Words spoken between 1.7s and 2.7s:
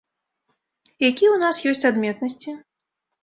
ёсць адметнасці?